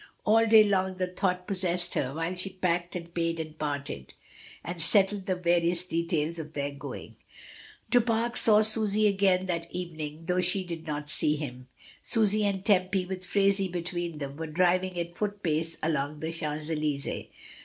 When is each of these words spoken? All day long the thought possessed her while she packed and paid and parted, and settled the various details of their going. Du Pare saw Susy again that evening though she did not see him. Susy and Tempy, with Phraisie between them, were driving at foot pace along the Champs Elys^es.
All 0.25 0.47
day 0.47 0.63
long 0.63 0.97
the 0.97 1.05
thought 1.05 1.45
possessed 1.45 1.93
her 1.93 2.15
while 2.15 2.33
she 2.33 2.49
packed 2.53 2.95
and 2.95 3.13
paid 3.13 3.39
and 3.39 3.55
parted, 3.59 4.15
and 4.63 4.81
settled 4.81 5.27
the 5.27 5.35
various 5.35 5.85
details 5.85 6.39
of 6.39 6.53
their 6.53 6.71
going. 6.71 7.17
Du 7.91 8.01
Pare 8.01 8.35
saw 8.35 8.61
Susy 8.61 9.05
again 9.05 9.45
that 9.45 9.71
evening 9.71 10.23
though 10.25 10.41
she 10.41 10.63
did 10.63 10.87
not 10.87 11.07
see 11.11 11.35
him. 11.35 11.67
Susy 12.01 12.43
and 12.43 12.65
Tempy, 12.65 13.05
with 13.05 13.23
Phraisie 13.23 13.71
between 13.71 14.17
them, 14.17 14.37
were 14.37 14.47
driving 14.47 14.99
at 14.99 15.15
foot 15.15 15.43
pace 15.43 15.77
along 15.83 16.19
the 16.19 16.31
Champs 16.31 16.69
Elys^es. 16.71 17.27